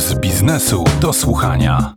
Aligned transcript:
z 0.00 0.14
biznesu 0.14 0.84
do 1.00 1.12
słuchania. 1.12 1.94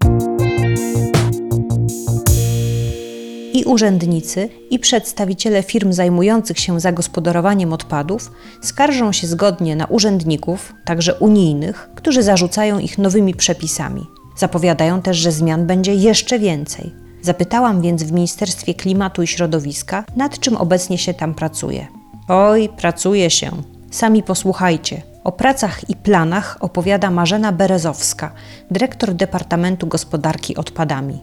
I 3.53 3.63
urzędnicy, 3.65 4.49
i 4.69 4.79
przedstawiciele 4.79 5.63
firm 5.63 5.93
zajmujących 5.93 6.59
się 6.59 6.79
zagospodarowaniem 6.79 7.73
odpadów 7.73 8.31
skarżą 8.61 9.11
się 9.11 9.27
zgodnie 9.27 9.75
na 9.75 9.85
urzędników, 9.85 10.73
także 10.85 11.15
unijnych, 11.15 11.89
którzy 11.95 12.23
zarzucają 12.23 12.79
ich 12.79 12.97
nowymi 12.97 13.35
przepisami. 13.35 14.05
Zapowiadają 14.37 15.01
też, 15.01 15.17
że 15.17 15.31
zmian 15.31 15.67
będzie 15.67 15.93
jeszcze 15.93 16.39
więcej. 16.39 16.91
Zapytałam 17.21 17.81
więc 17.81 18.03
w 18.03 18.11
Ministerstwie 18.11 18.73
Klimatu 18.73 19.23
i 19.23 19.27
Środowiska, 19.27 20.03
nad 20.15 20.39
czym 20.39 20.57
obecnie 20.57 20.97
się 20.97 21.13
tam 21.13 21.33
pracuje. 21.33 21.87
Oj, 22.27 22.69
pracuje 22.77 23.29
się. 23.29 23.51
Sami 23.91 24.23
posłuchajcie. 24.23 25.12
O 25.23 25.31
pracach 25.31 25.89
i 25.89 25.95
planach 25.95 26.57
opowiada 26.59 27.11
Marzena 27.11 27.51
Berezowska, 27.51 28.31
dyrektor 28.71 29.13
Departamentu 29.13 29.87
Gospodarki 29.87 30.55
Odpadami. 30.55 31.19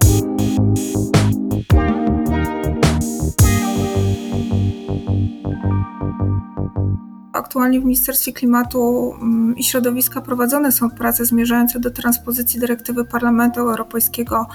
Aktualnie 7.32 7.80
w 7.80 7.84
Ministerstwie 7.84 8.32
Klimatu 8.32 9.12
mm, 9.14 9.56
i 9.56 9.64
Środowiska 9.64 10.20
prowadzone 10.20 10.72
są 10.72 10.90
prace 10.90 11.24
zmierzające 11.24 11.80
do 11.80 11.90
transpozycji 11.90 12.60
dyrektywy 12.60 13.04
Parlamentu 13.04 13.60
Europejskiego 13.60 14.46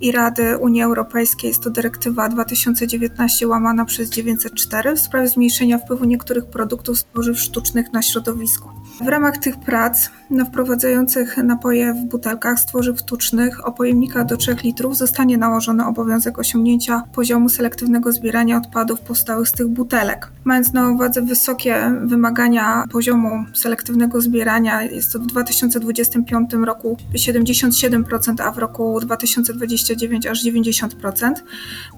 i 0.00 0.12
Rady 0.12 0.58
Unii 0.58 0.82
Europejskiej. 0.82 1.48
Jest 1.48 1.62
to 1.62 1.70
dyrektywa 1.70 2.28
2019 2.28 3.48
łamana 3.48 3.84
przez 3.84 4.10
904 4.10 4.96
w 4.96 5.00
sprawie 5.00 5.28
zmniejszenia 5.28 5.78
wpływu 5.78 6.04
niektórych 6.04 6.46
produktów 6.46 6.98
z 6.98 7.04
tworzyw 7.04 7.40
sztucznych 7.40 7.92
na 7.92 8.02
środowisko. 8.02 8.81
W 9.00 9.08
ramach 9.08 9.38
tych 9.38 9.56
prac 9.56 10.10
na 10.30 10.44
wprowadzających 10.44 11.36
napoje 11.36 11.94
w 11.94 12.04
butelkach 12.04 12.60
z 12.60 12.66
tworzyw 12.66 12.98
sztucznych 12.98 13.66
o 13.66 13.72
pojemnikach 13.72 14.26
do 14.26 14.36
3 14.36 14.56
litrów 14.64 14.96
zostanie 14.96 15.38
nałożony 15.38 15.86
obowiązek 15.86 16.38
osiągnięcia 16.38 17.02
poziomu 17.12 17.48
selektywnego 17.48 18.12
zbierania 18.12 18.56
odpadów 18.56 19.00
powstałych 19.00 19.48
z 19.48 19.52
tych 19.52 19.68
butelek. 19.68 20.32
Mając 20.44 20.72
na 20.72 20.90
uwadze 20.90 21.22
wysokie 21.22 21.92
wymagania 22.04 22.84
poziomu 22.92 23.44
selektywnego 23.54 24.20
zbierania, 24.20 24.82
jest 24.82 25.12
to 25.12 25.18
w 25.18 25.26
2025 25.26 26.52
roku 26.52 26.96
77%, 27.14 28.42
a 28.42 28.52
w 28.52 28.58
roku 28.58 29.00
2029 29.00 30.26
aż 30.26 30.44
90%. 30.44 31.32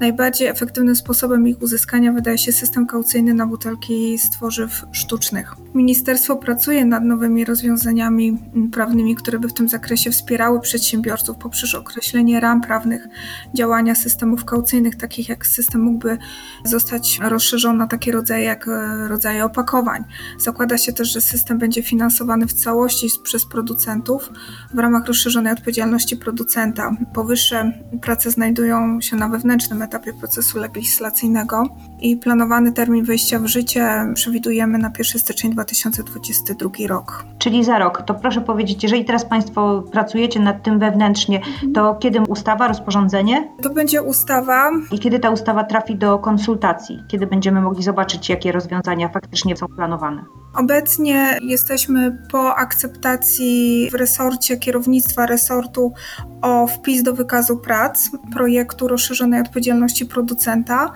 Najbardziej 0.00 0.48
efektywnym 0.48 0.96
sposobem 0.96 1.48
ich 1.48 1.62
uzyskania 1.62 2.12
wydaje 2.12 2.38
się 2.38 2.52
system 2.52 2.86
kaucyjny 2.86 3.34
na 3.34 3.46
butelki 3.46 4.18
z 4.18 4.30
tworzyw 4.30 4.86
sztucznych. 4.92 5.63
Ministerstwo 5.74 6.36
pracuje 6.36 6.84
nad 6.84 7.04
nowymi 7.04 7.44
rozwiązaniami 7.44 8.38
prawnymi, 8.72 9.16
które 9.16 9.38
by 9.38 9.48
w 9.48 9.52
tym 9.52 9.68
zakresie 9.68 10.10
wspierały 10.10 10.60
przedsiębiorców 10.60 11.36
poprzez 11.36 11.74
określenie 11.74 12.40
ram 12.40 12.60
prawnych 12.60 13.08
działania 13.54 13.94
systemów 13.94 14.44
kaucyjnych, 14.44 14.96
takich 14.96 15.28
jak 15.28 15.46
system 15.46 15.80
mógłby 15.80 16.18
zostać 16.64 17.18
rozszerzony 17.22 17.78
na 17.78 17.86
takie 17.86 18.12
rodzaje 18.12 18.44
jak 18.44 18.68
e, 18.68 19.08
rodzaje 19.08 19.44
opakowań. 19.44 20.04
Zakłada 20.38 20.78
się 20.78 20.92
też, 20.92 21.12
że 21.12 21.20
system 21.20 21.58
będzie 21.58 21.82
finansowany 21.82 22.46
w 22.46 22.52
całości 22.52 23.08
przez 23.22 23.46
producentów 23.46 24.30
w 24.74 24.78
ramach 24.78 25.06
rozszerzonej 25.06 25.52
odpowiedzialności 25.52 26.16
producenta. 26.16 26.96
Powyższe 27.14 27.72
prace 28.02 28.30
znajdują 28.30 29.00
się 29.00 29.16
na 29.16 29.28
wewnętrznym 29.28 29.82
etapie 29.82 30.12
procesu 30.12 30.58
legislacyjnego 30.58 31.68
i 32.00 32.16
planowany 32.16 32.72
termin 32.72 33.04
wejścia 33.04 33.38
w 33.38 33.46
życie 33.46 34.12
przewidujemy 34.14 34.78
na 34.78 34.92
1 34.98 35.20
styczeń 35.20 35.54
2022 35.64 36.70
rok. 36.88 37.24
Czyli 37.38 37.64
za 37.64 37.78
rok. 37.78 38.02
To 38.02 38.14
proszę 38.14 38.40
powiedzieć, 38.40 38.82
jeżeli 38.82 39.04
teraz 39.04 39.24
Państwo 39.24 39.82
pracujecie 39.92 40.40
nad 40.40 40.62
tym 40.62 40.78
wewnętrznie, 40.78 41.40
to 41.74 41.94
kiedy 41.94 42.20
ustawa, 42.20 42.68
rozporządzenie? 42.68 43.48
To 43.62 43.70
będzie 43.70 44.02
ustawa. 44.02 44.70
I 44.92 44.98
kiedy 44.98 45.18
ta 45.18 45.30
ustawa 45.30 45.64
trafi 45.64 45.96
do 45.96 46.18
konsultacji? 46.18 47.02
Kiedy 47.08 47.26
będziemy 47.26 47.60
mogli 47.60 47.82
zobaczyć, 47.82 48.28
jakie 48.28 48.52
rozwiązania 48.52 49.08
faktycznie 49.08 49.56
są 49.56 49.66
planowane? 49.68 50.24
Obecnie 50.54 51.38
jesteśmy 51.42 52.18
po 52.30 52.54
akceptacji 52.56 53.88
w 53.92 53.94
resorcie 53.94 54.56
kierownictwa 54.56 55.26
resortu 55.26 55.92
o 56.42 56.66
wpis 56.66 57.02
do 57.02 57.14
wykazu 57.14 57.56
prac 57.56 58.10
projektu 58.32 58.88
rozszerzonej 58.88 59.40
odpowiedzialności 59.40 60.06
producenta. 60.06 60.92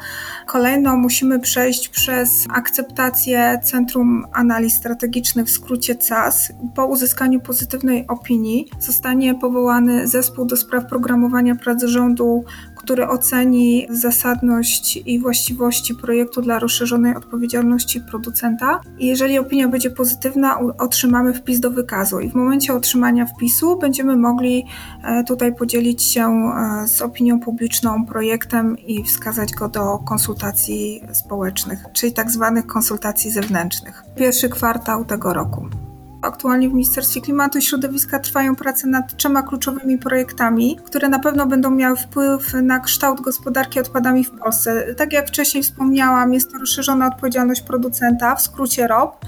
Kolejno 0.46 0.96
musimy 0.96 1.40
przejść 1.40 1.88
przez 1.88 2.46
akceptację 2.50 3.60
Centrum 3.64 4.26
Analiz 4.32 4.74
Strategicznych, 4.74 5.46
w 5.46 5.50
skrócie 5.50 5.94
CAS. 6.08 6.52
Po 6.74 6.86
uzyskaniu 6.86 7.40
pozytywnej 7.40 8.06
opinii 8.06 8.70
zostanie 8.78 9.34
powołany 9.34 10.06
zespół 10.06 10.44
do 10.44 10.56
spraw 10.56 10.86
programowania 10.86 11.54
prac 11.54 11.84
rządu, 11.84 12.44
który 12.88 13.08
oceni 13.08 13.86
zasadność 13.90 14.96
i 15.06 15.18
właściwości 15.18 15.94
projektu 15.94 16.42
dla 16.42 16.58
rozszerzonej 16.58 17.16
odpowiedzialności 17.16 18.00
producenta. 18.00 18.80
I 18.98 19.06
jeżeli 19.06 19.38
opinia 19.38 19.68
będzie 19.68 19.90
pozytywna, 19.90 20.58
otrzymamy 20.78 21.34
wpis 21.34 21.60
do 21.60 21.70
wykazu. 21.70 22.20
I 22.20 22.30
w 22.30 22.34
momencie 22.34 22.74
otrzymania 22.74 23.26
wpisu 23.26 23.78
będziemy 23.78 24.16
mogli 24.16 24.64
e, 25.04 25.24
tutaj 25.24 25.54
podzielić 25.54 26.02
się 26.02 26.22
e, 26.22 26.88
z 26.88 27.02
opinią 27.02 27.40
publiczną 27.40 28.06
projektem 28.06 28.78
i 28.78 29.04
wskazać 29.04 29.52
go 29.52 29.68
do 29.68 29.98
konsultacji 29.98 31.02
społecznych, 31.12 31.84
czyli 31.92 32.12
tak 32.12 32.30
zwanych 32.30 32.66
konsultacji 32.66 33.30
zewnętrznych. 33.30 34.04
Pierwszy 34.16 34.48
kwartał 34.48 35.04
tego 35.04 35.32
roku. 35.32 35.87
Aktualnie 36.22 36.68
w 36.68 36.72
Ministerstwie 36.72 37.20
Klimatu 37.20 37.58
i 37.58 37.62
Środowiska 37.62 38.18
trwają 38.18 38.56
prace 38.56 38.86
nad 38.86 39.16
trzema 39.16 39.42
kluczowymi 39.42 39.98
projektami, 39.98 40.78
które 40.84 41.08
na 41.08 41.18
pewno 41.18 41.46
będą 41.46 41.70
miały 41.70 41.96
wpływ 41.96 42.54
na 42.62 42.80
kształt 42.80 43.20
gospodarki 43.20 43.80
odpadami 43.80 44.24
w 44.24 44.30
Polsce. 44.30 44.94
Tak 44.94 45.12
jak 45.12 45.28
wcześniej 45.28 45.62
wspomniałam, 45.62 46.34
jest 46.34 46.52
to 46.52 46.58
rozszerzona 46.58 47.06
odpowiedzialność 47.06 47.62
producenta, 47.62 48.34
w 48.34 48.42
skrócie 48.42 48.86
ROP. 48.86 49.24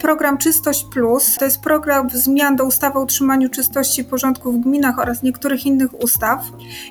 Program 0.00 0.38
Czystość 0.38 0.86
Plus 0.92 1.36
to 1.38 1.44
jest 1.44 1.60
program 1.60 2.10
zmian 2.10 2.56
do 2.56 2.64
ustawy 2.64 2.98
o 2.98 3.02
utrzymaniu 3.02 3.48
czystości 3.48 4.00
i 4.00 4.04
porządku 4.04 4.52
w 4.52 4.60
gminach 4.60 4.98
oraz 4.98 5.22
niektórych 5.22 5.66
innych 5.66 6.02
ustaw 6.02 6.40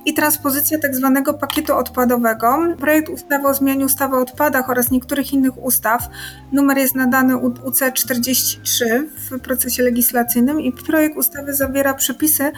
i 0.05 0.13
transpozycja 0.13 0.79
tzw. 0.79 1.21
Tak 1.25 1.39
pakietu 1.39 1.75
odpadowego. 1.75 2.57
Projekt 2.79 3.09
ustawy 3.09 3.47
o 3.47 3.53
zmianie 3.53 3.85
ustawy 3.85 4.15
o 4.15 4.19
odpadach 4.19 4.69
oraz 4.69 4.91
niektórych 4.91 5.33
innych 5.33 5.63
ustaw. 5.63 6.09
Numer 6.51 6.77
jest 6.77 6.95
nadany 6.95 7.35
UC43 7.35 8.85
w 9.29 9.34
procesie 9.39 9.83
legislacyjnym 9.83 10.61
i 10.61 10.71
projekt 10.71 11.17
ustawy 11.17 11.53
zawiera 11.53 11.93
przepisy 11.93 12.51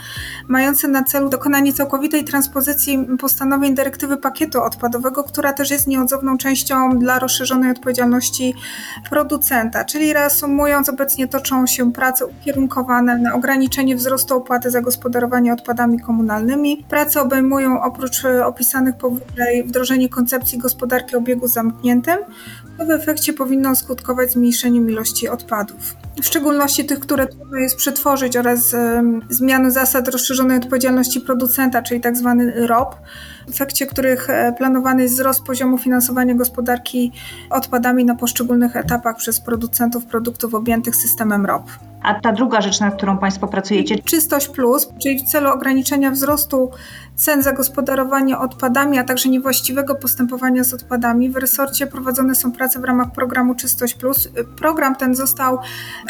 mające 0.48 0.88
na 0.88 1.04
celu 1.04 1.30
dokonanie 1.30 1.74
całkowitej 1.74 2.24
transpozycji 2.24 3.08
postanowień 3.20 3.76
dyrektywy 3.76 4.18
pakietu 4.18 4.64
odpadowego, 4.64 5.24
która 5.24 5.54
też 5.54 5.72
jest 5.72 5.88
nieodzowną 5.88 6.38
częścią 6.38 7.00
dla 7.00 7.20
rozszerzonej 7.20 7.72
odpowiedzialności 7.72 8.54
producenta, 9.10 9.86
czyli 9.86 10.14
Reasumując, 10.14 10.90
obecnie 10.90 11.28
toczą 11.28 11.68
się 11.68 11.94
prace 11.94 12.26
ukierunkowane 12.26 13.18
na 13.18 13.34
ograniczenie 13.34 13.96
wzrostu 13.96 14.36
opłaty 14.38 14.72
za 14.72 14.82
gospodarowanie 14.82 15.54
odpadami 15.54 16.00
komunalnymi. 16.00 16.86
Prace 16.90 17.22
obejmują 17.22 17.82
oprócz 17.84 18.24
opisanych 18.46 18.96
powyżej 18.96 19.64
wdrożenie 19.64 20.10
koncepcji 20.10 20.58
gospodarki 20.58 21.16
obiegu 21.16 21.48
zamkniętym, 21.48 22.18
to 22.78 22.86
w 22.86 22.92
efekcie 22.92 23.34
powinno 23.34 23.76
skutkować 23.76 24.32
zmniejszeniem 24.32 24.90
ilości 24.90 25.30
odpadów. 25.30 25.96
W 26.22 26.26
szczególności 26.26 26.86
tych, 26.86 27.00
które 27.00 27.28
trudno 27.28 27.58
jest 27.58 27.76
przetworzyć 27.76 28.38
oraz 28.38 28.74
um, 28.74 29.22
zmiany 29.30 29.72
zasad 29.72 30.08
rozszerzonej 30.08 30.58
odpowiedzialności 30.58 31.22
producenta, 31.22 31.82
czyli 31.82 32.02
tzw. 32.02 32.36
Tak 32.40 32.70
ROP, 32.70 32.96
w 33.48 33.50
efekcie 33.50 33.86
których 33.88 34.30
e, 34.30 34.54
planowany 34.58 35.04
jest 35.04 35.16
wzrost 35.16 35.44
poziomu 35.44 35.78
finansowania 35.78 36.34
gospodarki 36.34 37.12
odpadami 37.50 38.06
na 38.06 38.16
poszczególnych 38.16 38.76
etapach 38.76 39.16
przez 39.18 39.40
producentów 39.40 40.06
produktów 40.06 40.54
objętych 40.54 40.96
systemem 40.96 41.46
ROP. 41.46 41.64
A 42.08 42.14
ta 42.14 42.32
druga 42.32 42.62
rzecz, 42.62 42.80
nad 42.80 42.96
którą 42.96 43.18
Państwo 43.18 43.48
pracujecie? 43.48 44.00
Czystość 44.00 44.48
Plus, 44.48 44.90
czyli 45.04 45.20
w 45.20 45.24
celu 45.24 45.50
ograniczenia 45.50 46.12
wzrostu 46.12 46.72
cen 47.16 47.44
zagospodarowania 47.44 48.40
odpadami, 48.40 49.00
a 49.00 49.04
także 49.04 49.30
niewłaściwego 49.30 49.96
postępowania 49.96 50.64
z 50.64 50.74
odpadami. 50.74 51.30
W 51.30 51.36
resorcie 51.36 51.88
prowadzone 51.88 52.36
są 52.36 52.52
prace 52.52 52.80
w 52.80 52.84
ramach 52.84 53.12
programu 53.12 53.56
Czystość 53.56 53.94
Plus. 53.94 54.30
Program 54.58 54.96
ten 54.96 55.16
został 55.16 55.60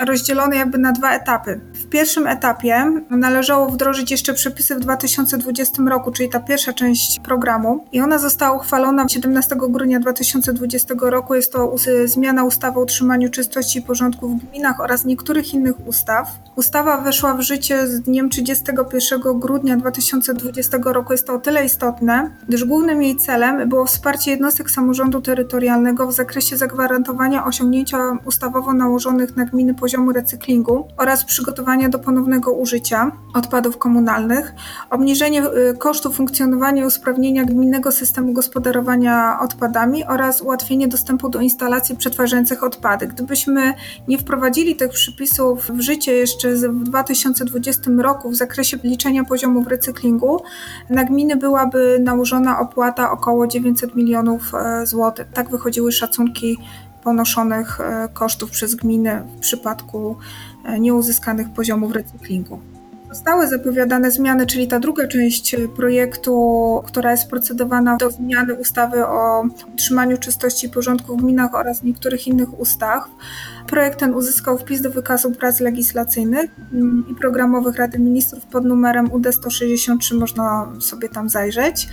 rozdzielony 0.05 0.55
jakby 0.55 0.77
na 0.77 0.91
dwa 0.91 1.11
etapy. 1.11 1.61
W 1.73 1.89
pierwszym 1.89 2.27
etapie 2.27 2.91
należało 3.09 3.69
wdrożyć 3.69 4.11
jeszcze 4.11 4.33
przepisy 4.33 4.75
w 4.75 4.79
2020 4.79 5.83
roku, 5.83 6.11
czyli 6.11 6.29
ta 6.29 6.39
pierwsza 6.39 6.73
część 6.73 7.19
programu 7.19 7.85
i 7.91 8.01
ona 8.01 8.17
została 8.17 8.57
uchwalona 8.57 9.07
17 9.09 9.55
grudnia 9.69 9.99
2020 9.99 10.93
roku. 11.01 11.35
Jest 11.35 11.53
to 11.53 11.75
zmiana 12.05 12.43
ustawy 12.43 12.79
o 12.79 12.83
utrzymaniu 12.83 13.29
czystości 13.29 13.79
i 13.79 13.81
porządku 13.81 14.29
w 14.29 14.35
gminach 14.35 14.79
oraz 14.79 15.05
niektórych 15.05 15.53
innych 15.53 15.86
ustaw. 15.87 16.31
Ustawa 16.55 17.01
weszła 17.01 17.33
w 17.33 17.41
życie 17.41 17.87
z 17.87 18.01
dniem 18.01 18.29
31 18.29 19.39
grudnia 19.39 19.77
2020 19.77 20.77
roku. 20.85 21.13
Jest 21.13 21.27
to 21.27 21.33
o 21.33 21.39
tyle 21.39 21.65
istotne, 21.65 22.31
gdyż 22.47 22.65
głównym 22.65 23.03
jej 23.03 23.15
celem 23.15 23.69
było 23.69 23.85
wsparcie 23.85 24.31
jednostek 24.31 24.71
samorządu 24.71 25.21
terytorialnego 25.21 26.07
w 26.07 26.13
zakresie 26.13 26.57
zagwarantowania 26.57 27.45
osiągnięcia 27.45 27.97
ustawowo 28.25 28.73
nałożonych 28.73 29.37
na 29.37 29.45
gminy 29.45 29.73
poziomu 29.73 30.11
recyklingu 30.11 30.87
oraz 30.97 31.25
przygotowania 31.25 31.89
do 31.89 31.99
ponownego 31.99 32.51
użycia 32.51 33.11
odpadów 33.33 33.77
komunalnych, 33.77 34.53
obniżenie 34.89 35.43
y, 35.43 35.77
kosztów 35.77 36.15
funkcjonowania 36.15 36.83
i 36.83 36.85
usprawnienia 36.85 37.45
gminnego 37.45 37.91
systemu 37.91 38.33
gospodarowania 38.33 39.39
odpadami 39.41 40.05
oraz 40.05 40.41
ułatwienie 40.41 40.87
dostępu 40.87 41.29
do 41.29 41.39
instalacji 41.39 41.95
przetwarzających 41.95 42.63
odpady. 42.63 43.07
Gdybyśmy 43.07 43.73
nie 44.07 44.17
wprowadzili 44.17 44.75
tych 44.75 44.91
przepisów 44.91 45.71
w 45.77 45.81
życie 45.81 46.13
jeszcze 46.13 46.51
w 46.55 46.83
2020 46.83 47.91
roku 47.97 48.29
w 48.29 48.35
zakresie 48.35 48.77
liczenia 48.83 49.23
poziomów 49.23 49.67
recyklingu, 49.67 50.41
na 50.89 51.03
gminy 51.03 51.35
byłaby 51.35 51.99
nałożona 52.03 52.59
opłata 52.59 53.11
około 53.11 53.47
900 53.47 53.95
milionów 53.95 54.53
e, 54.53 54.85
złotych. 54.85 55.27
Tak 55.33 55.49
wychodziły 55.49 55.91
szacunki 55.91 56.57
ponoszonych 57.03 57.81
e, 57.81 58.09
kosztów 58.13 58.51
przez 58.51 58.75
gminy 58.75 59.23
w 59.37 59.39
przypadku 59.39 60.15
e, 60.65 60.79
nieuzyskanych 60.79 61.49
poziomów 61.49 61.93
recyklingu. 61.93 62.59
Zostały 63.17 63.47
zapowiadane 63.47 64.11
zmiany, 64.11 64.45
czyli 64.45 64.67
ta 64.67 64.79
druga 64.79 65.07
część 65.07 65.55
projektu, 65.75 66.83
która 66.85 67.11
jest 67.11 67.29
procedowana 67.29 67.97
do 67.97 68.11
zmiany 68.11 68.53
ustawy 68.53 69.05
o 69.05 69.43
utrzymaniu 69.73 70.17
czystości 70.17 70.67
i 70.67 70.69
porządku 70.69 71.17
w 71.17 71.21
gminach 71.21 71.55
oraz 71.55 71.83
niektórych 71.83 72.27
innych 72.27 72.59
ustaw. 72.59 73.03
Projekt 73.67 73.99
ten 73.99 74.13
uzyskał 74.13 74.57
wpis 74.57 74.81
do 74.81 74.91
wykazu 74.91 75.31
prac 75.31 75.59
legislacyjnych 75.59 76.51
mm, 76.73 77.05
i 77.11 77.15
programowych 77.15 77.75
Rady 77.75 77.99
Ministrów 77.99 78.45
pod 78.45 78.65
numerem 78.65 79.11
UD 79.11 79.27
163, 79.31 80.15
można 80.15 80.71
sobie 80.79 81.09
tam 81.09 81.29
zajrzeć. 81.29 81.87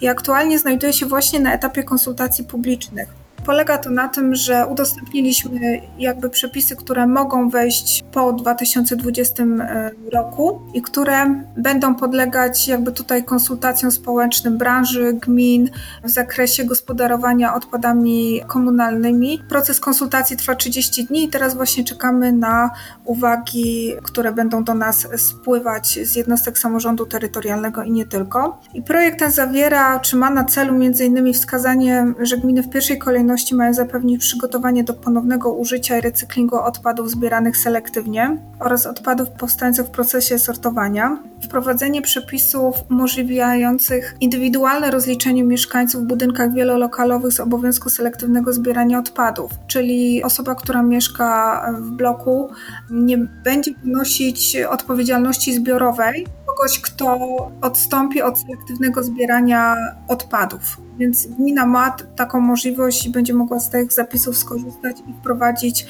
I 0.00 0.08
aktualnie 0.08 0.58
znajduje 0.58 0.92
się 0.92 1.06
właśnie 1.06 1.40
na 1.40 1.54
etapie 1.54 1.82
konsultacji 1.82 2.44
publicznych. 2.44 3.23
Polega 3.44 3.78
to 3.78 3.90
na 3.90 4.08
tym, 4.08 4.34
że 4.34 4.66
udostępniliśmy 4.66 5.80
jakby 5.98 6.30
przepisy, 6.30 6.76
które 6.76 7.06
mogą 7.06 7.48
wejść 7.48 8.04
po 8.12 8.32
2020 8.32 9.42
e, 9.42 9.90
roku 10.12 10.60
i 10.74 10.82
które 10.82 11.42
będą 11.56 11.94
podlegać 11.94 12.68
jakby 12.68 12.92
tutaj 12.92 13.24
konsultacjom 13.24 13.90
społecznym 13.90 14.58
branży, 14.58 15.12
gmin 15.12 15.70
w 16.04 16.10
zakresie 16.10 16.64
gospodarowania 16.64 17.54
odpadami 17.54 18.40
komunalnymi. 18.46 19.42
Proces 19.48 19.80
konsultacji 19.80 20.36
trwa 20.36 20.54
30 20.54 21.04
dni 21.04 21.24
i 21.24 21.28
teraz 21.28 21.54
właśnie 21.54 21.84
czekamy 21.84 22.32
na 22.32 22.70
uwagi, 23.04 23.92
które 24.02 24.32
będą 24.32 24.64
do 24.64 24.74
nas 24.74 25.08
spływać 25.16 25.98
z 26.02 26.16
jednostek 26.16 26.58
samorządu 26.58 27.06
terytorialnego 27.06 27.82
i 27.82 27.92
nie 27.92 28.06
tylko. 28.06 28.60
I 28.74 28.82
projekt 28.82 29.18
ten 29.18 29.30
zawiera, 29.30 30.00
czy 30.00 30.16
ma 30.16 30.30
na 30.30 30.44
celu 30.44 30.74
między 30.74 31.04
innymi 31.04 31.34
wskazanie, 31.34 32.14
że 32.20 32.38
gminy 32.38 32.62
w 32.62 32.70
pierwszej 32.70 32.98
kolejności 32.98 33.33
kolejności 33.34 33.54
mają 33.54 33.74
zapewnić 33.74 34.20
przygotowanie 34.20 34.84
do 34.84 34.94
ponownego 34.94 35.52
użycia 35.52 35.98
i 35.98 36.00
recyklingu 36.00 36.56
odpadów 36.56 37.10
zbieranych 37.10 37.56
selektywnie 37.56 38.36
oraz 38.60 38.86
odpadów 38.86 39.30
powstających 39.30 39.86
w 39.86 39.90
procesie 39.90 40.38
sortowania, 40.38 41.18
wprowadzenie 41.42 42.02
przepisów 42.02 42.76
umożliwiających 42.90 44.16
indywidualne 44.20 44.90
rozliczenie 44.90 45.44
mieszkańców 45.44 46.02
w 46.02 46.06
budynkach 46.06 46.54
wielolokalowych 46.54 47.32
z 47.32 47.40
obowiązku 47.40 47.90
selektywnego 47.90 48.52
zbierania 48.52 48.98
odpadów, 48.98 49.50
czyli 49.66 50.22
osoba, 50.22 50.54
która 50.54 50.82
mieszka 50.82 51.60
w 51.80 51.90
bloku 51.90 52.50
nie 52.90 53.18
będzie 53.18 53.74
ponosić 53.74 54.56
odpowiedzialności 54.56 55.54
zbiorowej 55.54 56.26
kogoś, 56.64 56.80
kto 56.80 57.16
odstąpi 57.60 58.22
od 58.22 58.40
selektywnego 58.40 59.02
zbierania 59.02 59.74
odpadów. 60.08 60.80
Więc 60.98 61.26
gmina 61.26 61.66
ma 61.66 61.96
taką 62.16 62.40
możliwość 62.40 63.06
i 63.06 63.10
będzie 63.10 63.34
mogła 63.34 63.60
z 63.60 63.70
tych 63.70 63.92
zapisów 63.92 64.36
skorzystać 64.36 64.96
i 65.08 65.12
wprowadzić 65.12 65.86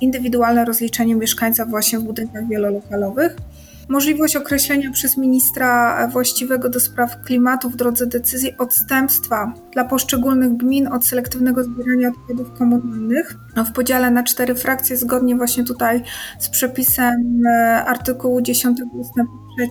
indywidualne 0.00 0.64
rozliczenie 0.64 1.14
mieszkańca 1.14 1.66
właśnie 1.66 1.98
w 1.98 2.02
budynkach 2.02 2.48
wielolokalowych. 2.48 3.36
Możliwość 3.88 4.36
określenia 4.36 4.90
przez 4.90 5.16
ministra 5.16 6.08
właściwego 6.08 6.68
do 6.68 6.80
spraw 6.80 7.22
klimatu 7.22 7.70
w 7.70 7.76
drodze 7.76 8.06
decyzji 8.06 8.56
odstępstwa 8.58 9.52
dla 9.72 9.84
poszczególnych 9.84 10.56
gmin 10.56 10.88
od 10.88 11.06
selektywnego 11.06 11.64
zbierania 11.64 12.08
odpadów 12.08 12.58
komunalnych 12.58 13.36
w 13.56 13.72
podziale 13.72 14.10
na 14.10 14.22
cztery 14.22 14.54
frakcje, 14.54 14.96
zgodnie 14.96 15.36
właśnie 15.36 15.64
tutaj 15.64 16.02
z 16.38 16.48
przepisem 16.48 17.42
e, 17.46 17.84
artykułu 17.84 18.40
10 18.40 18.78
ust. 18.92 19.12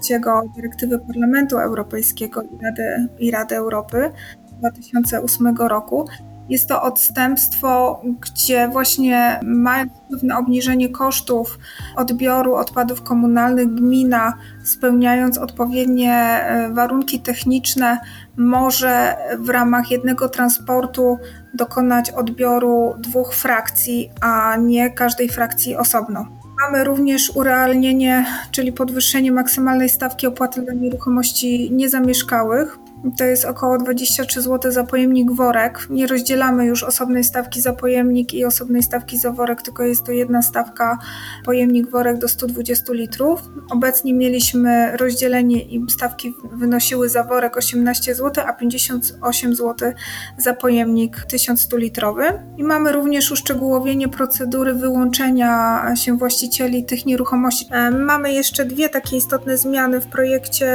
3 0.04 0.20
dyrektywy 0.56 1.00
Parlamentu 1.00 1.58
Europejskiego 1.58 2.42
i 2.42 2.64
Rady, 2.64 3.08
i 3.20 3.32
Rady 3.32 3.56
Europy 3.56 4.12
2008 4.60 5.58
roku. 5.58 6.06
Jest 6.50 6.70
to 6.70 6.82
odstępstwo, 6.82 8.02
gdzie 8.22 8.68
właśnie 8.68 9.40
mając 9.44 9.92
pewne 10.12 10.38
obniżenie 10.38 10.90
kosztów 10.90 11.60
odbioru 11.96 12.56
odpadów 12.56 13.04
komunalnych, 13.04 13.74
gmina 13.74 14.34
spełniając 14.64 15.38
odpowiednie 15.38 16.14
e, 16.14 16.70
warunki 16.74 17.20
techniczne, 17.20 18.00
może 18.38 19.16
w 19.40 19.50
ramach 19.50 19.92
jednego 19.92 20.30
transportu 20.30 21.18
dokonać 21.54 22.12
odbioru 22.12 22.96
dwóch 23.00 23.34
frakcji, 23.34 24.12
a 24.22 24.56
nie 24.56 24.92
każdej 24.92 25.30
frakcji 25.30 25.76
osobno. 25.76 26.26
Mamy 26.62 26.84
również 26.84 27.32
urealnienie, 27.36 28.26
czyli 28.52 28.74
podwyższenie 28.74 29.32
maksymalnej 29.32 29.90
stawki 29.90 30.28
opłaty 30.28 30.62
dla 30.62 30.74
nieruchomości 30.74 31.72
niezamieszkałych 31.72 32.85
to 33.18 33.24
jest 33.24 33.46
około 33.46 33.78
23 33.78 34.42
zł 34.42 34.72
za 34.72 34.84
pojemnik 34.84 35.32
worek. 35.32 35.88
Nie 35.90 36.08
rozdzielamy 36.08 36.66
już 36.66 36.84
osobnej 36.84 37.24
stawki 37.24 37.62
za 37.62 37.74
pojemnik 37.74 38.34
i 38.34 38.46
osobnej 38.46 38.84
stawki 38.84 39.18
za 39.18 39.32
worek, 39.32 39.62
tylko 39.62 39.84
jest 39.84 40.06
to 40.06 40.12
jedna 40.12 40.42
stawka 40.42 40.98
pojemnik 41.46 41.90
worek 41.90 42.18
do 42.18 42.28
120 42.28 42.94
litrów. 42.94 43.42
Obecnie 43.70 44.14
mieliśmy 44.14 44.98
rozdzielenie 44.98 45.62
i 45.62 45.86
stawki 45.90 46.34
wynosiły 46.52 47.10
za 47.10 47.24
worek 47.24 47.58
18 47.58 48.16
zł, 48.16 48.44
a 48.48 48.54
58 48.54 49.56
zł 49.56 49.92
za 50.38 50.54
pojemnik 50.54 51.26
1100 51.30 51.78
litrowy. 51.78 52.24
I 52.58 52.64
mamy 52.64 52.92
również 52.92 53.32
uszczegółowienie 53.32 54.10
procedury 54.10 54.74
wyłączenia 54.74 55.82
się 55.96 56.18
właścicieli 56.18 56.86
tych 56.86 57.06
nieruchomości. 57.06 57.66
E, 57.72 57.92
mamy 57.92 58.34
jeszcze 58.34 58.66
dwie 58.66 58.90
takie 58.90 59.18
istotne 59.18 59.58
zmiany 59.58 60.02
w 60.02 60.08
projekcie 60.08 60.68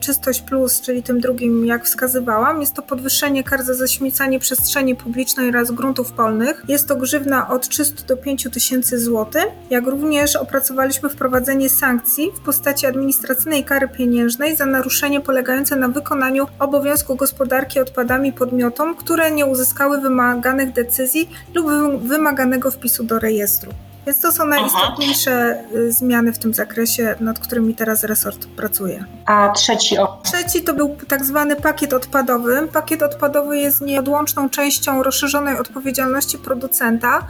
Czystość 0.00 0.40
Plus, 0.40 0.80
czyli 0.80 1.02
tym 1.02 1.20
drugim, 1.20 1.64
jak 1.74 1.84
wskazywałam. 1.84 2.60
Jest 2.60 2.74
to 2.74 2.82
podwyższenie 2.82 3.44
kar 3.44 3.64
za 3.64 3.74
zaśmiecanie 3.74 4.38
przestrzeni 4.38 4.96
publicznej 4.96 5.48
oraz 5.48 5.70
gruntów 5.70 6.12
polnych. 6.12 6.64
Jest 6.68 6.88
to 6.88 6.96
grzywna 6.96 7.48
od 7.48 7.68
300 7.68 8.06
do 8.06 8.16
5 8.16 8.48
tysięcy 8.52 8.98
złotych. 8.98 9.46
Jak 9.70 9.86
również 9.86 10.36
opracowaliśmy 10.36 11.08
wprowadzenie 11.08 11.68
sankcji 11.68 12.30
w 12.36 12.40
postaci 12.40 12.86
administracyjnej 12.86 13.64
kary 13.64 13.88
pieniężnej 13.88 14.56
za 14.56 14.66
naruszenie 14.66 15.20
polegające 15.20 15.76
na 15.76 15.88
wykonaniu 15.88 16.46
obowiązku 16.58 17.16
gospodarki 17.16 17.80
odpadami 17.80 18.32
podmiotom, 18.32 18.94
które 18.96 19.30
nie 19.30 19.46
uzyskały 19.46 20.00
wymaganych 20.00 20.72
decyzji 20.72 21.30
lub 21.54 21.66
wymaganego 22.02 22.70
wpisu 22.70 23.04
do 23.04 23.18
rejestru. 23.18 23.72
Więc 24.06 24.20
to 24.20 24.32
są 24.32 24.46
najistotniejsze 24.46 25.64
Aha. 25.66 25.78
Y, 25.78 25.92
zmiany 25.92 26.32
w 26.32 26.38
tym 26.38 26.54
zakresie, 26.54 27.14
nad 27.20 27.38
którymi 27.38 27.74
teraz 27.74 28.04
resort 28.04 28.46
pracuje. 28.46 29.04
A 29.26 29.48
trzeci 29.48 29.98
o... 29.98 30.20
Trzeci 30.22 30.62
to 30.62 30.74
był 30.74 30.96
tak 31.08 31.24
zwany 31.24 31.56
pakiet 31.56 31.92
odpadowy. 31.92 32.68
Pakiet 32.72 33.02
odpadowy 33.02 33.58
jest 33.58 33.80
nieodłączną 33.80 34.50
częścią 34.50 35.02
rozszerzonej 35.02 35.58
odpowiedzialności 35.58 36.38
producenta 36.38 37.26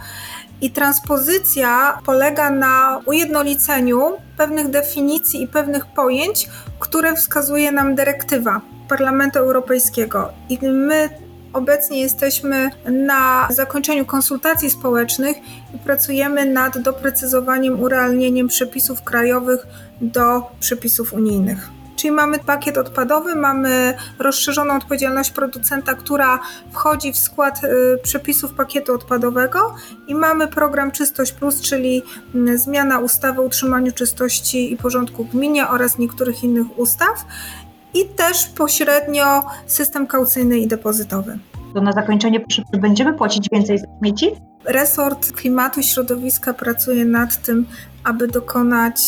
i 0.61 0.71
transpozycja 0.71 1.99
polega 2.05 2.49
na 2.49 3.01
ujednoliceniu 3.05 4.13
pewnych 4.37 4.69
definicji 4.69 5.43
i 5.43 5.47
pewnych 5.47 5.85
pojęć, 5.85 6.49
które 6.79 7.15
wskazuje 7.15 7.71
nam 7.71 7.95
dyrektywa 7.95 8.61
Parlamentu 8.89 9.39
Europejskiego. 9.39 10.29
I 10.49 10.59
my 10.61 11.24
Obecnie 11.55 12.01
jesteśmy 12.01 12.69
na 12.85 13.47
zakończeniu 13.49 14.05
konsultacji 14.05 14.69
społecznych 14.69 15.37
i 15.75 15.77
pracujemy 15.77 16.45
nad 16.45 16.77
doprecyzowaniem, 16.77 17.81
urealnieniem 17.81 18.47
przepisów 18.47 19.03
krajowych 19.03 19.67
do 20.01 20.41
przepisów 20.59 21.13
unijnych. 21.13 21.69
Czyli 21.95 22.11
mamy 22.11 22.39
pakiet 22.39 22.77
odpadowy, 22.77 23.35
mamy 23.35 23.97
rozszerzoną 24.19 24.75
odpowiedzialność 24.75 25.31
producenta, 25.31 25.93
która 25.93 26.39
wchodzi 26.71 27.13
w 27.13 27.17
skład 27.17 27.63
y, 27.63 27.69
przepisów 28.03 28.53
pakietu 28.53 28.93
odpadowego 28.93 29.75
i 30.07 30.15
mamy 30.15 30.47
program 30.47 30.91
Czystość 30.91 31.31
Plus, 31.31 31.61
czyli 31.61 32.03
mm, 32.35 32.57
zmiana 32.57 32.99
ustawy 32.99 33.41
o 33.41 33.43
utrzymaniu 33.43 33.91
czystości 33.91 34.73
i 34.73 34.77
porządku 34.77 35.23
w 35.23 35.31
gminie 35.31 35.67
oraz 35.67 35.97
niektórych 35.97 36.43
innych 36.43 36.79
ustaw 36.79 37.25
i 37.95 38.05
też 38.05 38.45
pośrednio 38.45 39.43
system 39.65 40.07
kaucyjny 40.07 40.59
i 40.59 40.67
depozytowy. 40.67 41.37
To 41.73 41.81
na 41.81 41.91
zakończenie 41.91 42.45
będziemy 42.71 43.13
płacić 43.13 43.47
więcej 43.51 43.77
za 43.77 43.85
śmieci? 43.99 44.31
Resort 44.65 45.31
Klimatu 45.31 45.79
i 45.79 45.83
Środowiska 45.83 46.53
pracuje 46.53 47.05
nad 47.05 47.41
tym, 47.41 47.65
aby 48.03 48.27
dokonać 48.27 49.01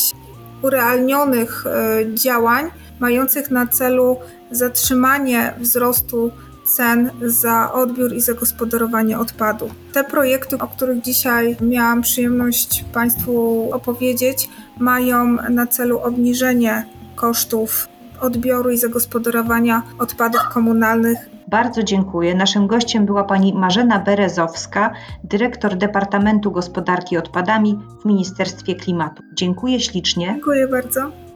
urealnionych 0.61 1.65
e, 1.67 2.15
działań 2.15 2.65
mających 2.99 3.51
na 3.51 3.67
celu 3.67 4.17
zatrzymanie 4.51 5.53
wzrostu 5.59 6.31
cen 6.75 7.11
za 7.21 7.73
odbiór 7.73 8.13
i 8.13 8.21
zagospodarowanie 8.21 9.19
odpadów. 9.19 9.71
Te 9.93 10.03
projekty, 10.03 10.57
o 10.57 10.67
których 10.67 11.01
dzisiaj 11.01 11.57
miałam 11.61 12.01
przyjemność 12.01 12.85
Państwu 12.93 13.69
opowiedzieć, 13.71 14.49
mają 14.79 15.37
na 15.49 15.67
celu 15.67 15.99
obniżenie 15.99 16.85
kosztów 17.15 17.87
odbioru 18.21 18.69
i 18.69 18.77
zagospodarowania 18.77 19.81
odpadów 19.99 20.41
komunalnych 20.53 21.17
Bardzo 21.47 21.83
dziękuję. 21.83 22.35
Naszym 22.35 22.67
gościem 22.67 23.05
była 23.05 23.23
pani 23.23 23.53
Marzena 23.53 23.99
Berezowska, 23.99 24.93
dyrektor 25.23 25.75
Departamentu 25.75 26.51
Gospodarki 26.51 27.17
Odpadami 27.17 27.79
w 28.01 28.05
Ministerstwie 28.05 28.75
Klimatu. 28.75 29.23
Dziękuję 29.33 29.79
ślicznie. 29.79 30.27
Dziękuję 30.27 30.67
bardzo. 30.67 31.26